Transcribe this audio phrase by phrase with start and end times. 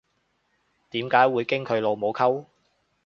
[0.89, 2.45] 點解會經佢老母溝